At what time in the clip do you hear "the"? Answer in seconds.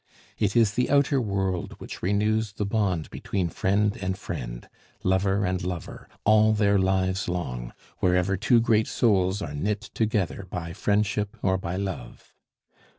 0.73-0.89, 2.53-2.65